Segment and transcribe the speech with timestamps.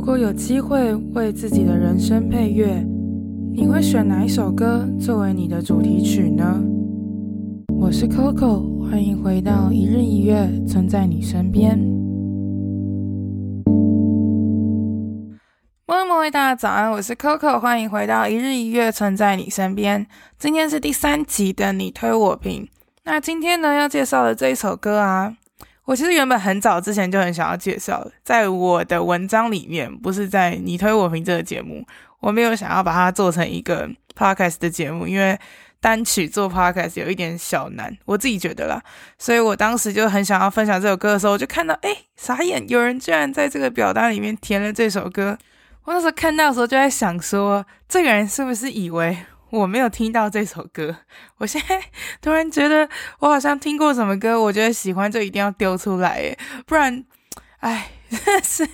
[0.00, 2.82] 如果有机会为自己的人生配乐，
[3.52, 6.58] 你会选哪一首歌作为你的主题曲呢？
[7.78, 11.78] 我是 Coco，欢迎回到一日一月，存在你身边。
[15.84, 20.06] 喂喂，大家早安，我是 Coco，欢迎回到一日一月，存在你身边。
[20.38, 22.66] 今天是第三集的你推我评。
[23.04, 25.36] 那今天呢，要介绍的这一首歌啊。
[25.90, 31.84] 我其实原本很早之前就很想要介绍，在我的文章里面，不是在你推我评这个节目，
[32.20, 35.36] 我没有想要把它做成一个 podcast 的节目，因为
[35.80, 38.80] 单曲做 podcast 有一点小难，我自己觉得啦，
[39.18, 45.36] 所以我当时就很想要分享这首歌的时候，我就看到，诶，傻眼，有人居然在这个表单里面填了这首歌，
[45.82, 49.18] 我那时候看到的时候就在想说，这个人是不是以为
[49.50, 50.94] 我没有听到这首歌，
[51.38, 51.80] 我现在
[52.20, 57.04] 突然觉得我好像听过什么歌，我觉得喜欢就一定要丢出来耶，不然，
[57.58, 58.66] 哎，真的是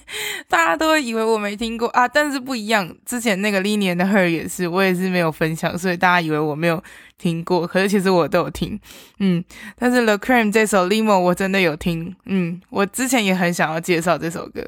[0.48, 2.06] 大家都会以为我没听过啊。
[2.06, 6.82] 但是不一样，之前那个历年的 Her 也是，我也是没有分享，所以大家以为我没有
[7.18, 8.78] 听过，可是其实我都有听，
[9.18, 9.42] 嗯。
[9.78, 14.62] 但是 The Cream 这首 Limo 我真的有听，嗯，我之前也很想要介绍这首歌。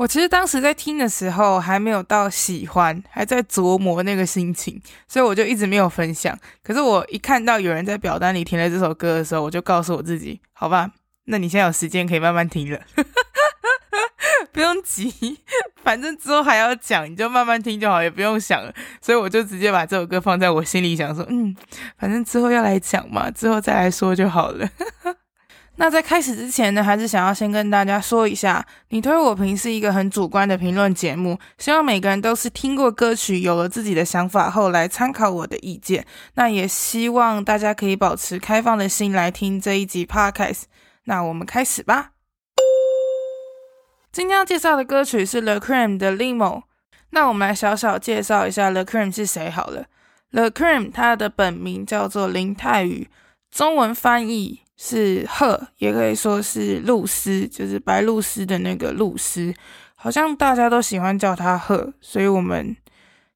[0.00, 6.34] 我其实当时在听的时候还没有到喜欢，还在琢磨那个心情，所以我就一直没有分享。
[6.62, 10.90] 可是我一看到有人在表单里填了这首歌的时候，我就告诉我自己：好吧，
[11.26, 12.80] 那你现在有时间可以慢慢听了，
[14.52, 15.38] 不用急，
[15.84, 18.72] 反正之后还要讲，你就慢慢听就好，也不用想了。
[19.02, 21.54] 所以我就直接把这首歌放在我心里，想说：嗯，
[21.98, 24.66] 反正之后要来讲嘛，之后再来说就好了。
[25.80, 36.04] 那在开始之前呢，还是想要先跟大家说一下，你推我评是一个很主观的评论节目，希望每个人都是听过歌曲，有了自己的想法后来参考我的意见。
[36.34, 40.64] 那也希望大家可以保持开放的心来听这一集 Podcast。
[41.04, 42.10] 那我们开始吧。
[44.12, 46.64] 今天要介绍的歌曲是 The Cream 的 Limo。
[47.12, 49.86] 那我们来小小介绍一下 The Cream 是谁好了。
[50.32, 53.08] The Cream 他的本名叫做林泰宇，
[53.50, 54.60] 中文翻译。
[54.82, 59.52] 是赫，也可以说是露丝，就是白露丝的那个露丝，
[59.94, 62.74] 好像大家都喜欢叫他赫，所以我们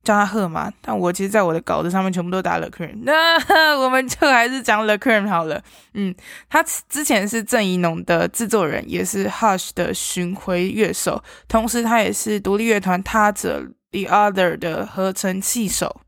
[0.02, 0.72] 叫他赫嘛。
[0.80, 3.36] 但我其实在我的稿子上面全部都打了 cream 那
[3.78, 5.62] 我们就还是讲 The Cream 好了。
[5.92, 6.14] 嗯，
[6.48, 16.00] 他之前是郑宜农的制作人，也是 Hush 的巡回乐手，同时他也是独立乐团他者 The Other 的合成器手。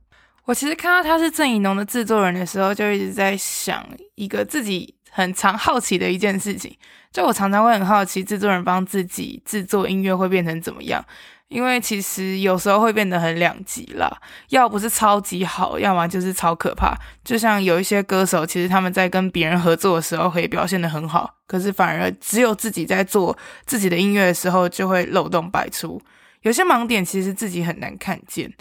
[0.46, 4.95] 我其实看到他是郑宜农的制作人的时候，就一直在想一个自己。
[5.16, 6.76] 很常好奇的一件事情，
[7.10, 11.02] 就我常常会很好奇，制作人帮自己制作音乐会变成怎么样？
[11.48, 14.14] 因为其实有时候会变得很两极啦，
[14.50, 16.94] 要不是超级好，要么就是超可怕。
[17.24, 23.34] 就像有一些歌手，其实他们在跟别人合作的时候可以表现得很好，可是反而只有自己在做
[23.64, 25.98] 自己的音乐的时候，就会漏洞百出。
[26.42, 28.52] 有些盲点其实自己很难看见。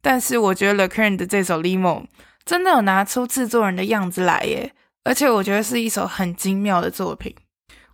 [0.00, 2.04] 但是我觉得 The Cream 的这首 Limo
[2.46, 4.72] 真的有拿出制作人的样子来耶。
[5.04, 7.34] 而且我觉得是一首很精妙的作品。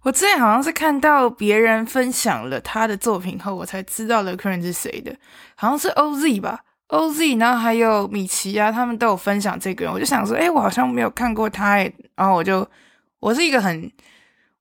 [0.03, 5.15] 我之前好像是看到别人分享了他的作品后，我才知道 The Cream 是谁的，
[5.55, 9.91] 好像是 OZ 吧，OZ，然后还有米奇啊，他们都有分享这个。
[9.91, 12.69] 我就想说，诶，我好像没有看过他，诶，然后我就，
[13.21, 13.91] 我是一个很。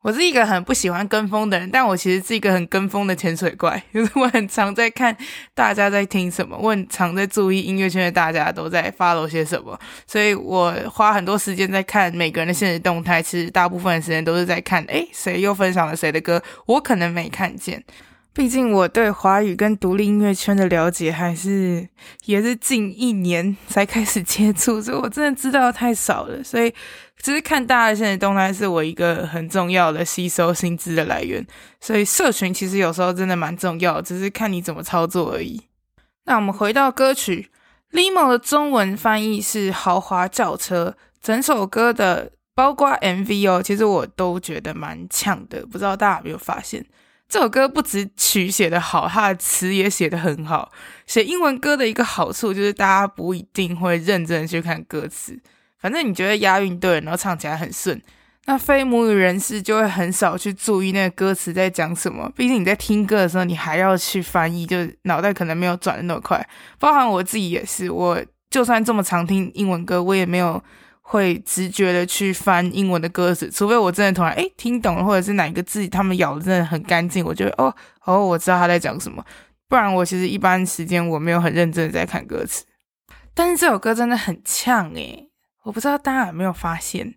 [0.03, 5.15] 我是一个很不喜欢跟风的人，但我其实是一个很跟风的潜水怪， 就是我很常在看
[5.55, 17.81] 大家在听什么，我很常在注意音乐圈的大家都在 follow 些什么，所以我花很多时间在看每个人的现实动态，其实大部分的时间都是在看，诶，谁又分享了谁的歌，我可能没看见。
[18.33, 21.87] 毕竟我对华语跟独立音乐圈的了解还是
[22.25, 26.43] 也是近一年才开始接触，所以我真的知道太少了。
[26.43, 26.73] 所以
[27.21, 31.45] 其实看大家现在动态是我一个很重要的吸收新知的来源。
[31.79, 35.61] 所以社群其实有时候真的蛮重要，只是看你怎么操作而已。
[36.25, 37.51] 那我们回到歌曲
[37.91, 40.95] ，Limo 的中文翻译是豪华轿车。
[41.21, 46.83] 整首歌的包括 MV 哦，其实我都觉得蛮呛的，不知道大家有没有发现？
[47.27, 50.71] 这首歌不止曲写得好，它的词也写得很好。
[51.07, 55.39] 写英文歌的一个好处就是大家不一定会认真去看歌词，
[55.79, 57.99] 反正你觉得押韵对，然后唱起来很顺。
[58.45, 66.47] 那非母语人士就会很少去注意那个歌词在讲什么，毕竟你在听歌的时候，你还要去翻译，就脑袋可能没有转得那么快。
[66.77, 68.21] 包含我自己也是，我
[68.51, 70.63] 就算这么常听英文歌，我也没有。
[71.05, 79.23] 会直觉的去翻英文的歌词，除非我真的突然诶听懂了，或者是哪一个字他们咬的真的很干净，我觉得哦哦我知道他在讲什么，
[79.67, 82.65] 不然我其实一般时间我没有很认真的在看歌词。
[83.35, 85.29] 但是这首歌真的很呛诶，
[85.63, 87.13] 我不知道大家有没有发现，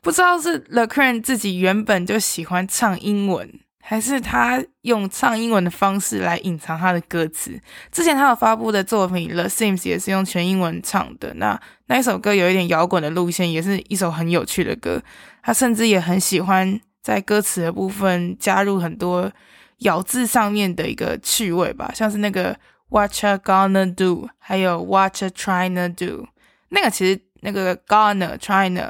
[0.00, 7.60] 不知道是 The Cream 自己原本就喜欢唱英文，还是他用唱英文的方式来隐藏他的歌词？
[7.90, 11.34] 之前他有发布的作品《The Sims》也是用全英文唱的。
[11.34, 15.02] 那那一首歌有一点摇滚的路线，也是一首很有趣的歌。
[15.42, 19.32] 他甚至也很喜欢在歌词的部分加入很多
[19.78, 22.56] 咬字上面的一个趣味吧，像是那个
[22.90, 26.28] What you gonna do，还有 What you trying to do。
[26.68, 28.80] 那个其实那个 gonna、trying、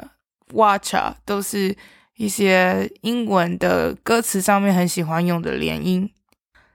[0.53, 1.75] What you 都是。
[2.21, 6.07] 一些英文的歌词上面很喜欢用的连音，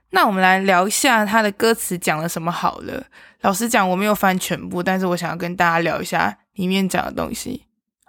[0.09, 3.01] 那我们来聊一下它的歌词讲了什么好了。
[3.39, 7.63] 老实讲，我没有翻全部，但是我想要跟大家聊一下里面讲的东西。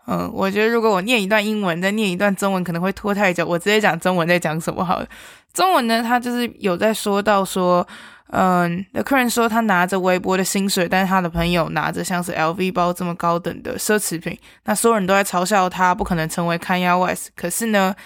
[0.09, 3.47] 嗯，我觉得如果我念一段英文，再念一段中文，可能会拖太久。
[3.47, 5.07] 我直接讲中文在讲什么好了。
[5.55, 7.87] 中文呢，它就是有在说到说。
[8.31, 17.31] 嗯，那客人说他拿着微薄的薪水，但是他的朋友拿着像是 LV 包这么高等的奢侈品，那所有人都在嘲笑他不可能成为 Kanye West。
[17.35, 17.97] 可是呢，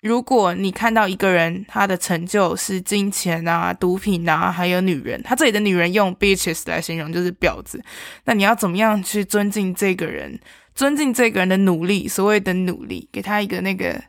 [0.00, 7.82] 如果你看到一个人他的成就是金钱啊、毒品啊，还有女人，他这里的女人用 bitches 来形容就是婊子，
[8.26, 10.38] 那你要怎么样去尊敬这个人？
[10.76, 14.00] 尊敬这个人的努力，所谓的努力，给他一个那个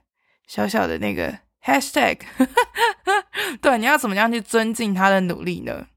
[0.47, 1.35] 小小的那个。
[1.63, 2.19] Hashtag，
[3.61, 5.87] 对，你要怎么样去尊敬他的努力呢？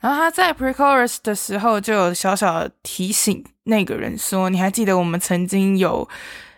[0.00, 6.06] 然后他在 Pre-chorus 的时候就有小小的提醒那个人说：“你还记得我们曾经有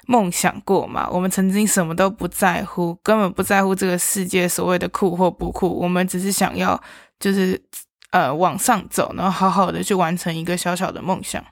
[0.06, 1.08] 梦想过吗？
[1.10, 6.78] 我们曾经什么都不在乎，根本不在乎这个世界所谓的酷或不酷，我们只是想要
[7.20, 7.62] 就是
[8.10, 11.44] 呃往上走，然后好好的去完成一个小小的梦想。”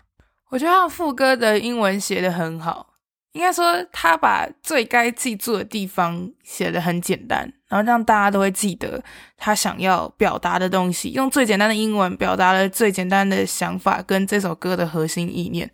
[0.50, 2.94] 我觉得他副歌的英文写得很好。
[3.37, 9.03] 应该说，他把最该记住的地方写得很简单，然后让大家都会记得
[9.37, 11.11] 他想要表达的东西。
[11.11, 15.71] 用最简单的英文表达了最简单的想法跟这首歌的核心意念。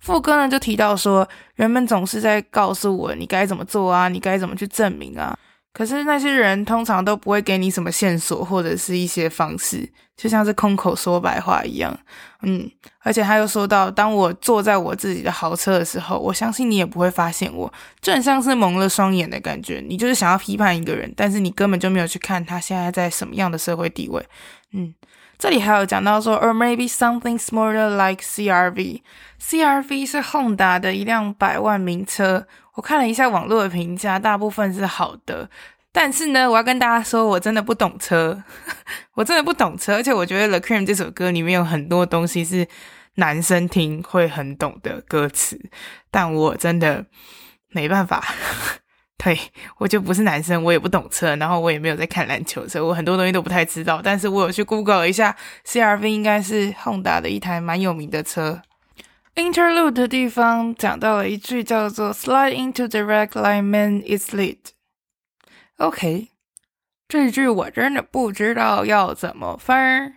[0.00, 5.38] 副歌呢就提到说，人们总是在告诉我你该怎么做啊，你该怎么去证明啊。
[5.76, 9.86] 可是那些人通常都不会给你什么线索或者是一些方式，
[10.16, 11.94] 就像是空口说白话一样。
[12.40, 12.66] 嗯，
[13.00, 17.70] 而且他又说到，当我坐在我自己的豪车的时候，我相信你也不会发现我，
[18.00, 19.84] 就很像是蒙了双眼的感觉。
[19.86, 24.26] 你就是想要批判一个人，但是你根本就没有去看他现在在什么样的社会地位。
[24.72, 24.94] 嗯，
[25.36, 29.02] 这里还有讲到说，or maybe something smarter like CRV。
[29.38, 32.46] CRV 是 Honda 的一辆百万名车。
[32.76, 35.48] 我看了一下网络的评价，大部分是好的，
[35.90, 38.42] 但是呢，我要跟大家说，我真的不懂车，
[39.16, 42.68] 我真的不懂车，而且我觉得《The Cream》这首歌里面有很多东西是
[43.14, 45.58] 男生听会很懂的歌词，
[46.10, 47.06] 但我真的
[47.70, 48.22] 没办法，
[49.16, 49.38] 对，
[49.78, 55.34] 我就不是男生，我也不懂车，然后我也没有在看篮球车，我很多东西都不太知道，但是我有去 Google 一下
[55.66, 58.60] ，CRV 应该是 Honda 的一台蛮有名的车。
[59.36, 64.58] Interlude 的地方讲到了一句叫做 “slide into direct line man is lit”。
[65.76, 66.28] OK，
[67.06, 70.14] 这句我真的不知道要怎么翻。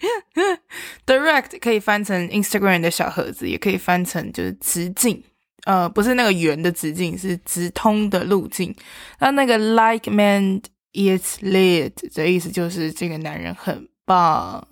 [1.06, 5.22] direct 可以翻成 Instagram 的小盒子，也可以翻成就是直径，
[5.64, 8.74] 呃，不是那个圆的直径，是直通的路径。
[9.20, 10.60] 那那个 like man
[10.92, 14.66] is lit 的意思就是这个男人很棒，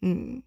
[0.00, 0.42] 嗯。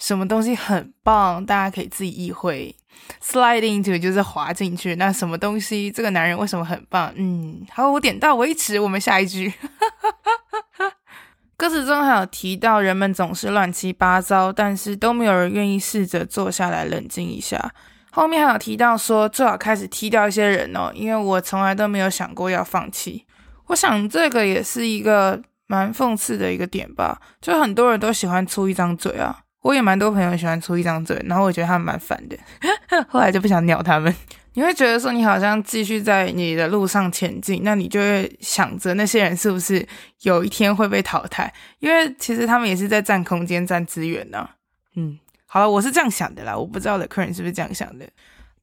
[0.00, 2.74] 什么东西很棒，大家可以自己意会。
[3.22, 4.96] Slide into 就是滑进去。
[4.96, 5.90] 那什么东西？
[5.92, 7.12] 这个男人为什么很棒？
[7.16, 8.80] 嗯，好，我点到为止。
[8.80, 9.52] 我们下一句。
[11.56, 17.72] 歌词中还有提到，人们总是乱七八糟，但是都没有人愿意试着坐下来冷静一下。
[18.10, 23.26] 后面还有提到说，最好开始踢掉一些人哦，因为我从来都没有想过要放弃。
[23.66, 29.40] 我想这个也是一个蛮讽刺的一个点吧，就很多人都喜欢出一张嘴啊。
[29.62, 32.36] 我也蛮多朋友喜欢出一张嘴，然后我觉得他们蛮烦的，
[33.08, 34.14] 后来就不想鸟他们。
[34.54, 39.86] 你会觉得说你好像继续在你的路上前进，那你就会想着那些人是不是
[40.22, 41.52] 有一天会被淘汰？
[41.78, 44.48] 因为其实他们也是在占空间、占资源呢。
[44.96, 48.08] 嗯，好了，我是这样想的啦，我不知道 The Current 是不是这样想的。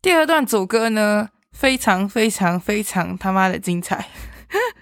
[0.01, 4.07] 第二段主歌呢，非常非常非常他妈的精彩。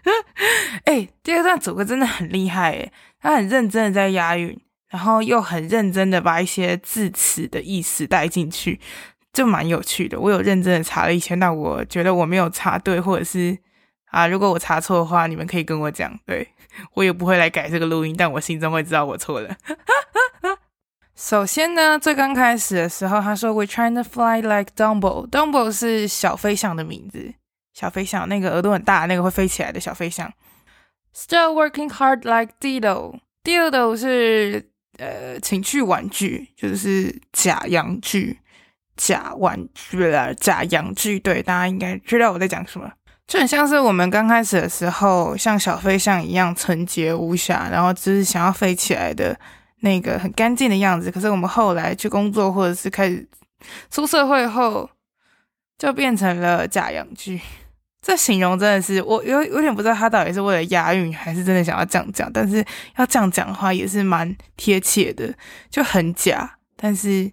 [0.85, 2.91] 哎，第二段主歌真的很厉害诶，
[3.21, 4.59] 他很认真的在押韵。
[4.95, 8.79] 然后又很认真的把一些字词的意思带进去，
[9.33, 10.17] 就蛮有趣的。
[10.17, 13.57] 我有认真的查了一圈，但我觉得我没有查对，或者是
[14.05, 16.17] 啊，如果我查错的话，你们可以跟我讲。
[16.25, 16.47] 对，
[16.93, 19.53] 我也不会来改这个录音，但我心中会知道我错了。
[21.13, 27.33] 首先呢，最刚开始的时候，他说 We trying to fly like Dumbo"，Dumbo Dumbo 是小飞象的名字，
[27.73, 30.31] 小飞象那个耳朵很大，那个会飞起来的小飞象。
[31.13, 34.69] Still working hard like Dido，Dido 是。
[34.97, 38.39] 呃，情趣玩具就是假阳具，
[38.95, 41.19] 假玩具啦，假阳具。
[41.19, 42.91] 对，大家应该知道我在讲什么。
[43.27, 49.37] 就很像是我们刚开始的时候，像小飞象一样纯洁无瑕，然后只是想要飞起来的
[49.81, 51.09] 那个很干净的样子。
[51.11, 53.27] 可是我们后来去工作，或者是开始
[53.89, 54.89] 出社会后，
[55.77, 57.41] 就变成了假阳具。
[58.05, 62.31] 这形容真的是我有有点不知道他到底是为了押韵，还是真的想要这样讲。
[62.31, 62.63] 但是
[62.97, 65.33] 要这样讲的话，也是蛮贴切的，
[65.71, 67.31] 就很假，但是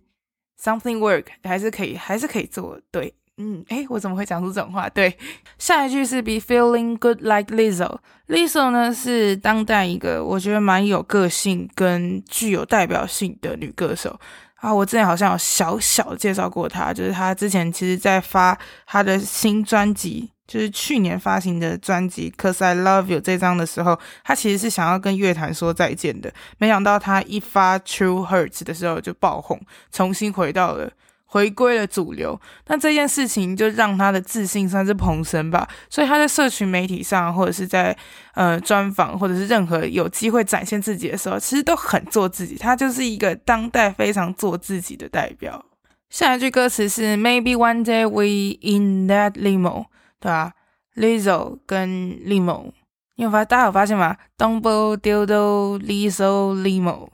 [0.59, 3.13] something work 还是可以，还是可以做对。
[3.37, 4.89] 嗯，诶，我怎么会讲出这种话？
[4.89, 5.15] 对，
[5.59, 7.99] 下一句是 Be feeling good like Lizzo。
[8.29, 14.19] Lizzo 呢是当代一个我觉得蛮有个性跟具有代表性的女歌手
[14.63, 14.73] 啊。
[14.73, 20.31] 我之前好像有小小介绍过他，就是他之前其实在发他的新专辑。
[20.45, 26.31] 就是去年发行的专辑《Cause I Love You》这张的时候，他其实是想要跟乐坛说再见的。
[26.59, 29.59] 没想到他一发《True Hurts》的时候就爆红，
[29.91, 30.91] 重新回到了
[31.33, 32.39] 回归了主流。
[32.67, 35.67] 那这件事情就让他的自信算是蓬升吧。
[35.89, 37.97] 所以他在社群媒体上，或者是在
[38.35, 42.57] 呃专访，或者是任何有机会展现自己的时候，其实都很做自己。
[42.57, 45.65] 他就是一个当代非常做自己的代表。
[46.11, 49.87] 下一句歌词是 “Maybe one day we in that limo”。
[50.21, 50.53] 对啊
[50.95, 51.89] ，Lizzo 跟
[52.27, 52.71] Limo，
[53.17, 57.09] 你有发大家有发现吗？Dumbo Dildo Lizzo Limo，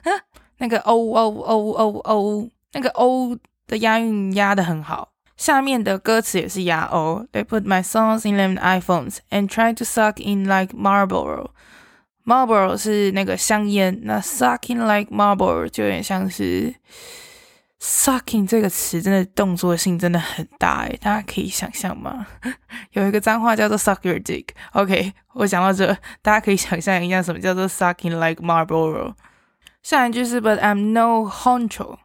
[0.58, 3.36] 那个 O O O O O，那个 O
[3.71, 5.13] 的押韵押得很好。
[5.35, 14.19] 下面的歌词也是押 O。They put my songs in them iPhones and try to suck in like Marlboro。Marlboro 是那个香烟，那
[14.19, 16.75] sucking like Marlboro 就有点像是。
[17.79, 22.25] Sucking 这个词真的动作性真的很大诶，大家可以想象吗？
[22.93, 29.13] 有一个脏话叫做 suck your dick。OK，我讲到这，大家可以想象一下什么叫做 sucking like Marlboro。
[29.83, 31.99] 下一句是 But I'm no honcho。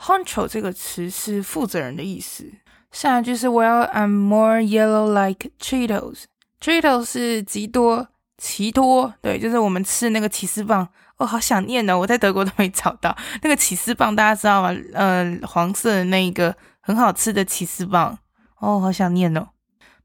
[0.00, 2.50] Honcho 这个词是负责人的意思。
[2.90, 6.24] 下一句是 Well I'm more yellow like Cheetos。
[6.60, 10.88] Cheetos 是极多，奇多，对，就是我们吃的那个起司棒。
[11.18, 11.98] 哦、好想念哦！
[11.98, 14.74] 我在德国都没找到那个起司棒，大家知道吗？
[14.94, 18.18] 呃，黄色的那个很好吃的起司棒。
[18.58, 19.48] 哦，好想念哦。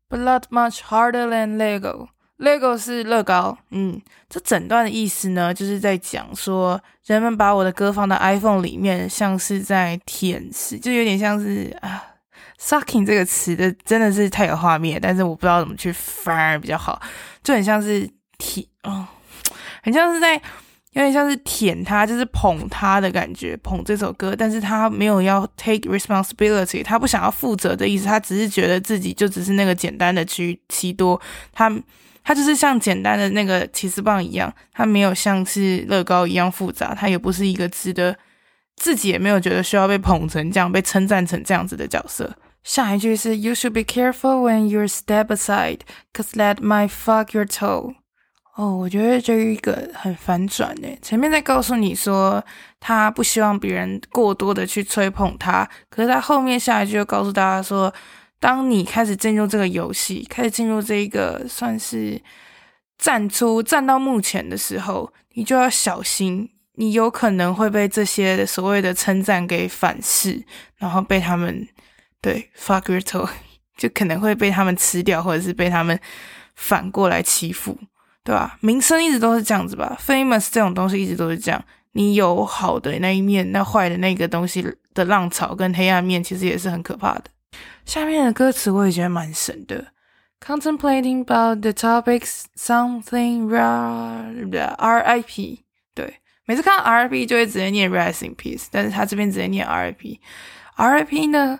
[0.09, 2.09] But not much harder than Lego。
[2.39, 3.57] Lego 是乐高。
[3.71, 12.03] 嗯，这整段的意思呢，就是在讲说，人们把我的歌放到 iPhone 里面，像是在舔舐，就有点像是啊
[12.59, 17.01] ，sucking 这个词的真的是太有画面，但是我不知道怎么去翻比较好，
[17.43, 19.07] 就很像是舔哦，
[19.83, 20.41] 很像是在。
[20.91, 31.19] 有点像是舔他，就是捧他的感觉，捧这首歌，但是他没有要 take responsibility，他不想要负责的意思，他只是觉得自己就只是那个简单的奇奇多，
[31.51, 31.69] 他
[32.25, 38.17] 他就是像简单的那个起司棒一样，他没有像是乐高一样复杂，他也不是一个值得
[38.75, 42.35] 自己也没有觉得需要被捧成这样，被称赞成这样子的角色。
[42.63, 45.81] 下一句是 You should be careful when you step aside,
[46.13, 47.93] cause that might fuck your toe.
[48.55, 50.97] 哦，我觉得这一个很反转诶。
[51.01, 52.43] 前面在告诉你说
[52.79, 57.93] 他不希望别人过多的去吹捧他，可是他后面下一句又告诉大家说，
[58.45, 62.21] 当你开始进入这个游戏，开始进入这一个算是
[62.95, 70.45] 站出站到目前的时候，你就要小心，你有可能会被这些所谓的称赞给反噬，
[70.77, 71.67] 然后被他们
[72.21, 73.27] 对 fuck your toe，
[73.77, 75.99] 就可能会被他们吃掉，或者是被他们
[76.53, 77.75] 反过来欺负。
[78.23, 78.59] 对吧？
[78.61, 81.65] 名声一直都是这样子吧，famous 这种东西一直都是这样。
[81.93, 87.23] 你有好的那一面，那坏的那个东西的浪潮跟黑暗面，其实也是很可怕的。
[87.85, 89.87] 下面的歌词我也觉得蛮神的
[90.39, 93.47] ，contemplating about the topics something
[94.77, 95.63] R.I.P.
[95.93, 97.25] 对，每次看到 R.I.P.
[97.25, 100.19] 就会直接念 rest in peace，但是他这边直接念 R.I.P.
[100.75, 101.27] R.I.P.
[101.27, 101.59] 呢，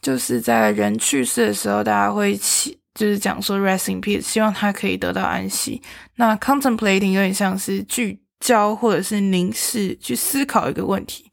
[0.00, 2.78] 就是在人去世的时候，大家会起。
[2.94, 5.82] 就是讲说 rest in peace，希望他可以得到安息。
[6.14, 11.28] 那 contemplating 有点像是聚焦或者是凝视，去思考一个问题。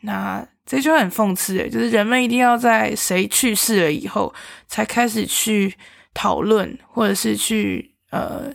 [0.00, 4.32] 那这就很讽刺诶，就是人们一定要在谁去世了以后，
[4.66, 5.74] 才开始去
[6.12, 8.52] 讨论，或者是去呃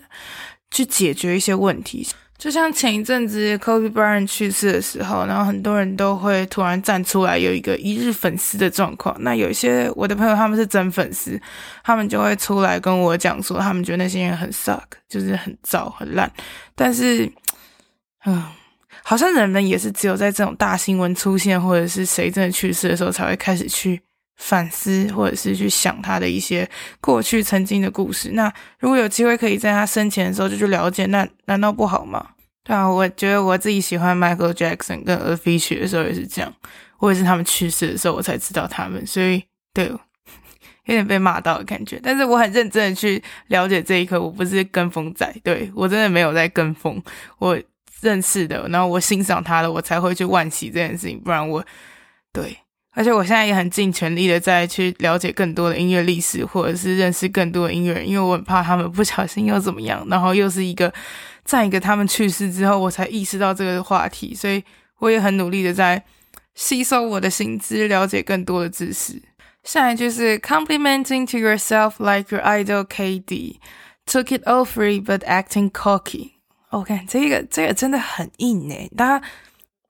[0.71, 2.07] 去解决一些问题。
[2.37, 9.13] 就像前一阵子 Kobe Bryant 去世的时候，然后很多人都会突然站出来，有一个一日粉丝的状况。
[9.19, 11.37] 那有一些我的朋友他们是真粉丝，
[11.83, 16.31] 他们就会出来跟我讲说，他们觉得那些人很 suck，就是很糟很烂。
[16.75, 17.29] 但是，
[18.25, 18.41] 嗯，
[19.09, 23.99] 好像人们也是只有在这种大新闻出现，或者是谁真的去世的时候，才会开始去
[24.37, 26.69] 反思，或者是去想他的一些
[27.01, 28.29] 过去曾经的故事。
[28.33, 32.23] 那如果有机会可以在他生前的时候就去了解，那难道不好吗？
[32.63, 36.53] 对啊，我觉得我自己喜欢 Michael Jackson 跟 Avicii 的时候也是这样，
[36.99, 39.97] 我也是他们去世的时候我才知道他们，所以对，有
[40.85, 41.99] 点被骂到的感觉。
[42.03, 47.01] 但是我很认真的去了解这一刻，我不是跟风仔，对，我真的没有在跟风。
[47.39, 47.59] 我
[48.01, 51.19] 认识的，然后我欣赏他的，我才会去惋惜这件事情。
[51.19, 51.63] 不然我，
[52.31, 52.57] 对，
[52.93, 60.05] 而且我现在也很尽全力的在去了解更多的音乐历史，或者是认识更多的音乐人，因为我很怕他们不小心又怎么样。
[60.09, 60.93] 然后又是一个，
[61.43, 64.63] 在一个他们去世之后，我才意识到这个话题，所以
[64.99, 66.03] 我也很努力的在
[66.55, 69.21] 吸收我的新知，了解更多的知识。
[69.63, 73.57] 下一句是 complimenting to yourself like your idol KD
[74.05, 76.38] took it all free but acting cocky。
[76.69, 79.27] OK，这个这个真的很硬诶，大家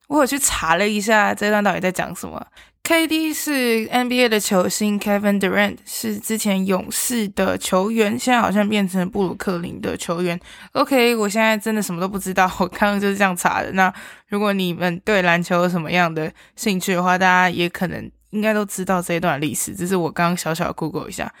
[0.08, 2.44] 我有去查了一下这段到底在讲什么。
[2.82, 10.40] KD 是 NBA 的球星，Kevin Durant 是之前勇士的球员，现在好像变成布鲁克林的球员。
[10.72, 13.70] OK，我现在真的什么都不知道，我刚刚就是这样查的。
[13.72, 13.92] 那
[14.26, 21.32] 如果你们对篮球有什么样的兴趣的话，大家也可能应该都知道这一段历史，只是我刚刚小小 Google 一下。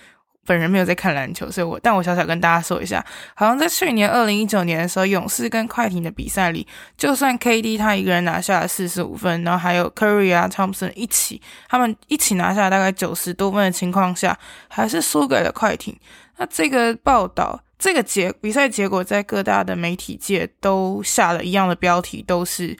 [0.46, 3.04] 本人没有在看篮球，所以我但我小小跟大家说一下，
[3.34, 6.66] 好像在去年二零一九年的时候，勇士跟快艇的比赛里，
[6.96, 14.36] 就算 KD 他一个人拿下了四十五分，然后还有 Curry 啊、Thompson 一起，他们一起拿下大概九十多分的情况下，
[14.68, 15.96] 还是输给了快艇。
[16.38, 22.76] 那这个报道，这个结比赛结果，在各大的媒体界都下了一样的标题，都是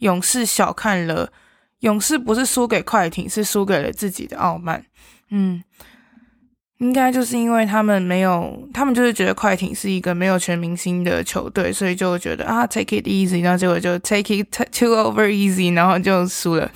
[0.00, 1.32] 勇士小看了
[1.80, 4.84] 勇士，不是输给快艇，是输给了自己的傲慢。
[5.30, 5.62] 嗯。
[6.78, 16.70] 应该就是因为他们没有，他们就是觉得快艇是一个没有全明星的球队，所以就觉得啊，take it easy，然后结果就 take it too over easy，然后就输了。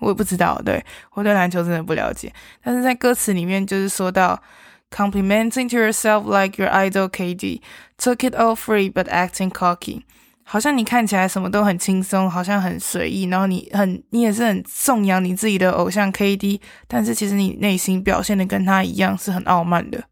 [0.00, 0.82] 我也不知道，对，
[1.12, 2.32] 我对篮球真的不了解。
[2.62, 4.42] 但是在歌词里面就是说到
[4.90, 7.60] ，complimenting to yourself like your idol KD
[7.98, 10.02] took it all free but acting cocky。
[10.52, 20.02] 好像你看起来什么都很轻松，好像很随意，然后你很你也是很颂扬你自己的偶像 KD，但是其实你内心表现的跟他一样是很傲慢的。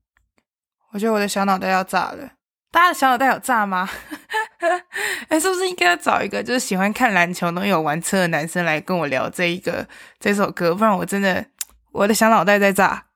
[0.93, 2.35] 我觉得我的小脑袋要炸了，
[2.71, 3.91] 大家的小脑袋有炸吗？
[5.27, 9.85] 哎，是不是应该要找一个就是喜欢看篮球、能有玩车的男生来跟我聊这一个
[10.21, 10.73] 这首歌？
[10.73, 11.45] 不然我真的
[11.91, 13.07] 我的小脑袋在炸。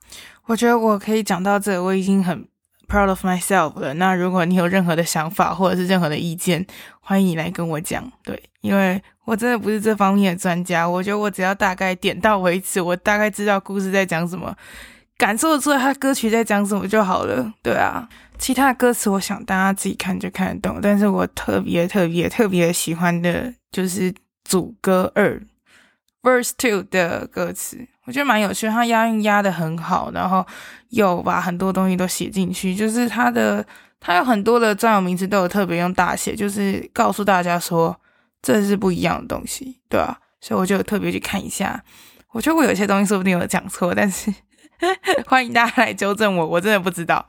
[0.46, 2.48] 我觉得我可以讲到这，我已经很。
[2.92, 3.94] Proud of myself 了。
[3.94, 6.66] 那如果你有任何的想法或者是任何的意见，
[7.00, 8.04] 欢迎你来跟我讲。
[8.22, 14.54] 对，因为我真的不是这方面的专家，我觉得我只要大概点到为止，我大概知道故事在讲什么，
[15.16, 17.50] 感受得出来他歌曲在讲什么就好了。
[17.62, 18.06] 对啊，
[18.38, 20.78] 其他的歌词我想大家自己看就看得懂。
[20.82, 24.12] 但是我特别特别特别喜欢的就是
[24.44, 25.40] 主歌二
[26.22, 27.86] Verse Two 的歌词。
[28.04, 30.44] 我觉得蛮有趣，他押韵押的很好，然后
[30.88, 33.64] 有把很多东西都写进去，就是他的
[34.00, 37.96] 他有很多的专有名词都有特别用大写，就是告诉大家说
[38.40, 40.18] 这是不一样的东西，对吧？
[40.40, 41.80] 所以我就特别去看一下。
[42.32, 44.34] 我觉得我有些东西说不定有讲错，但是
[45.26, 47.24] 欢迎大家来纠正我，我真的不知道。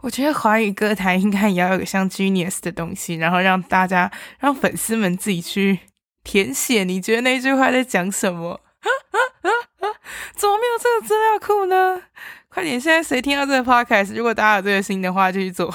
[0.00, 5.80] 我觉得华语歌坛应该也要有个像 Genius 的东西，然后让大家让粉丝们自己去
[6.28, 8.60] 填写，你觉得那句话在讲什么？
[10.36, 12.02] 怎么没有这个资料库呢？
[12.50, 12.78] 快点！
[12.78, 14.14] 现在谁听到这个 podcast？
[14.14, 15.74] 如果大家有这个心的话，就去做，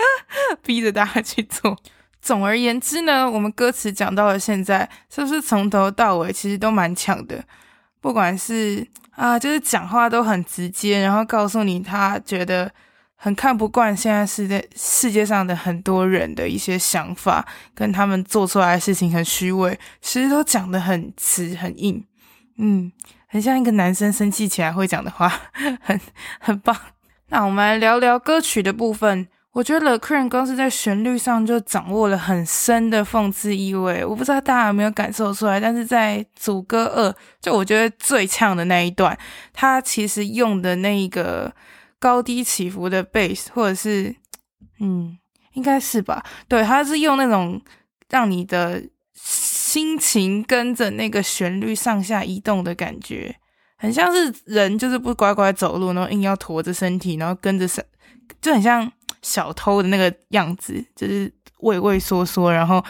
[0.62, 1.74] 逼着大家去做。
[2.20, 7.42] 总而言之呢，我们歌词讲到了现在，是不是从头到尾其实都蛮强的？
[8.02, 12.70] 不管是啊，就是讲话都很直接，然后告诉你他觉得
[13.26, 22.04] 很看不惯现在世界世界上的很多人的一些想法，跟他们做出来的事情很虚伪，其实都讲得很直很硬。
[22.58, 22.92] 嗯，
[23.26, 25.28] 很像一个男生生气起来会讲的话，
[25.82, 26.00] 很
[26.38, 26.76] 很棒。
[27.30, 29.26] 那我们来聊聊歌曲的部分。
[29.50, 34.04] 我觉得 The Cream 光是在旋律上就掌握了很深的讽刺意味。
[34.04, 39.18] 我不知道大家有没有感受出来，但是在主歌二，就我觉得最呛的那一段，
[39.52, 41.52] 他其实用的那一个
[42.06, 44.14] 高低起伏的 bass，或者是
[44.80, 45.18] 嗯，
[45.54, 46.24] 应该是吧？
[46.46, 47.60] 对，他是用那种
[48.08, 48.82] 让你的。
[49.76, 53.34] 心情跟着那个旋律上下移动的感觉，
[53.76, 57.66] 很像是人就是不乖乖走路，然后硬要驼着身体，然后跟着
[58.40, 58.90] 就很像
[59.20, 62.82] 小偷的那个样子，就是畏畏缩缩，然后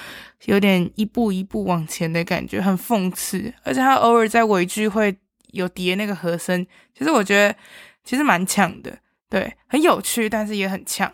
[0.44, 3.52] 有点一步一步往前的感觉，很讽刺。
[3.64, 5.16] 而且他偶尔在尾句会
[5.52, 6.64] 有叠那个和声，
[6.96, 7.57] 其实我觉得
[8.05, 8.96] 其实蛮强的，
[9.28, 11.12] 对，很有趣，但是也很呛。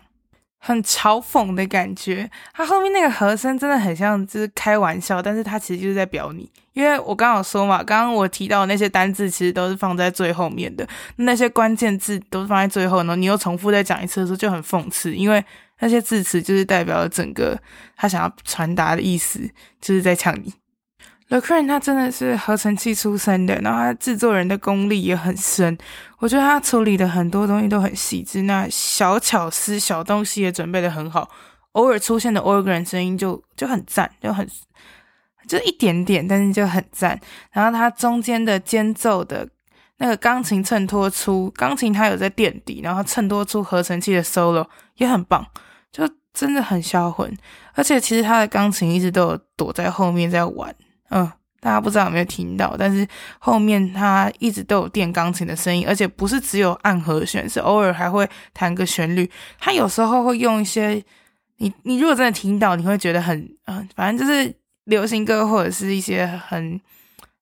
[0.65, 6.49] 很嘲讽的感觉，他后面那个和声真的很像，就是开玩笑，但是他其实就是在表你。
[6.71, 15.43] 因为我刚好说嘛，刚刚我提到的那些单字其实都是放在最后面的，那些关键字都是放在最后，然后你又重复再讲一次的时候就很讽刺，因为
[15.79, 17.59] 那些字词就是代表了整个
[17.97, 19.41] 他想要传达的意思，
[19.81, 20.53] 就是在呛你。
[21.33, 25.75] The Cram 他真的是合成器出身的，然后他制作人的功力也很深。
[26.19, 31.27] 我觉得他处理的很多东西都很细致，那小巧思、小东西也准备的很好。
[31.71, 34.47] 偶尔出现的 organ 声音就就很赞，就很
[35.47, 37.19] 就一点点，但是就很赞。
[37.51, 39.49] 然后他中间的间奏的
[39.97, 44.67] 那个钢琴衬托出钢琴，它有在垫底，然后衬托出合成器的 solo
[44.97, 45.43] 也很棒，
[45.91, 47.35] 就真的很销魂。
[47.73, 50.75] 而且其实他的钢琴一直都有躲在后面在玩。
[51.15, 59.29] 嗯，大家不知道有没有听到，但是后面他一直都有电钢琴的声音，而且不是只有按和弦，是偶尔还会弹个旋律。
[59.59, 61.01] 他有时候会用一些，
[61.57, 64.51] 你你如果真的听到，你会觉得很嗯、反正就是
[64.85, 66.81] 流行歌或者是一些很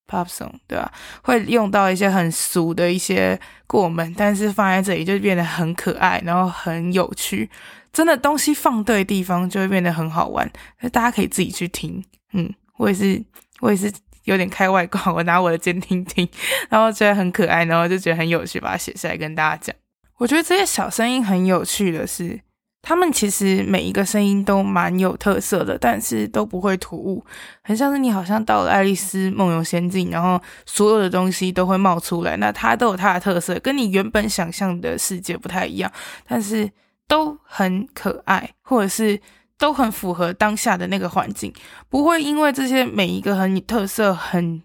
[0.06, 0.92] pop song，对吧？
[1.24, 7.50] 会用到一些很俗的一些过门，但是放在这里就变得很可爱，然后很有趣。
[7.94, 10.46] 真的东西放对地方就会变得很好玩，
[10.80, 12.04] 所以大家可以自己去听。
[12.34, 13.24] 嗯，我也是。
[13.62, 13.90] 我也是
[14.26, 16.28] 有点开外挂，我拿我的监听听，
[16.70, 19.76] 然后觉得很可爱，然后就觉得很有趣，把它写下来跟大家讲。
[20.18, 22.40] 我觉得这些小声音很有趣的是，
[22.82, 27.24] 他们其实每一个声音都蛮有特色的，但是都不会突兀，
[27.64, 35.92] 很像是你好像到了爱丽丝梦游仙境，然后所有的东西都会冒出来，那它都有它的特色，跟你原本想象的世界不太一样，
[36.28, 36.70] 但是
[37.08, 39.20] 都很可爱，或者是。
[39.62, 41.54] 都很符合当下的那个环境，
[41.88, 44.60] 不会因为这些每一个很特色、很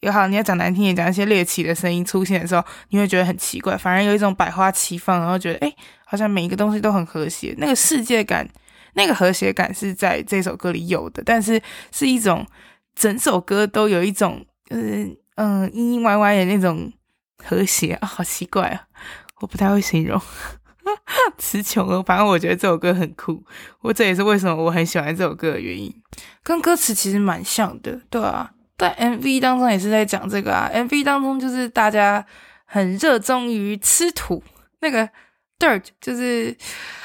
[0.00, 5.72] 也好，你要讲难听点，讲一些猎奇的声音出现的时候，你会觉得很奇怪，反而有一种百花齐放，然后觉得诶，
[6.04, 8.44] 好像每一个东西都很和谐，那个世界感、
[8.94, 12.44] 那个和谐感是在这首歌里有的，但是是一种
[12.96, 16.92] 整首歌都有一种嗯嗯阴阴歪歪的那种
[17.44, 18.82] 和谐啊，好奇怪啊，
[19.38, 20.20] 我不太会形容。
[21.38, 23.42] 词穷了，反正我觉得这首歌很酷，
[23.80, 25.92] 我这也是为什么我很喜欢这首歌的原因。
[26.42, 30.70] 跟歌词其实蛮像的，对啊，在 MV 当中也是在讲这个啊。
[30.74, 32.24] MV 当中就是大家
[32.64, 34.42] 很热衷于吃土，
[34.80, 35.08] 那个
[35.58, 36.56] dirt 就是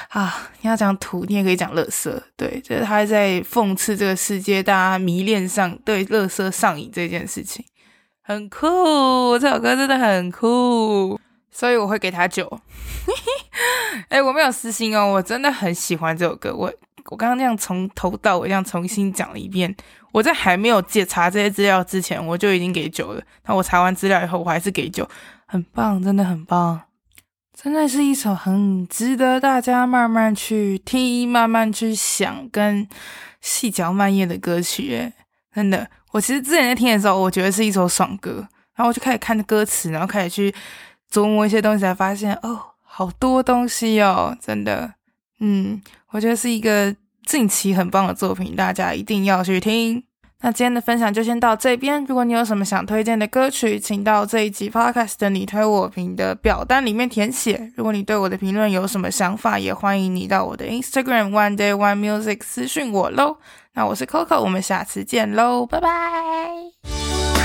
[0.08, 7.64] 啊，你要讲土，你也可以讲垃圾，对，就是他在讽刺这个世界，大家迷恋上对垃圾上瘾这件事情，
[8.22, 9.38] 很酷。
[9.38, 11.18] 这首歌真的很酷。
[11.50, 12.60] 所以我会给他九，
[14.08, 16.54] 哎，我没有私心哦，我真的很喜欢这首歌。
[16.54, 16.72] 我
[17.10, 19.74] 我刚刚那样从头到尾这样重新讲了一遍，
[20.12, 23.22] 我在还没有解查这些资料之前，我就已经给九了。
[23.46, 25.08] 那我查完资料以后，我还是给九，
[25.46, 26.80] 很棒，真的很棒，
[27.60, 32.86] 真的是一首很值得大家慢慢去听、慢慢去想跟
[33.40, 34.94] 细嚼慢咽的歌曲。
[34.94, 35.12] 哎，
[35.54, 40.54] 真的，我其实之前在听的时候，我觉得是一首爽歌，然后我就开始看歌词，然后开始去。
[41.12, 44.94] 琢磨一些东西，才发现哦，好多东西哦，真的，
[45.40, 46.94] 嗯，我觉得是一个
[47.26, 50.02] 近期很棒的作品，大家一定要去听。
[50.40, 57.72] 那今天的分享就先到这边，如果你有什么想推荐的歌曲，请到这一集 Podcast 的你推我评的表单里面填写。
[57.74, 63.38] 如果你对我的评论有什么想法，也欢迎你到我的 Instagram One Day One Music 私讯我喽。
[63.74, 67.37] 那我是 Coco，我们下次见喽，拜拜。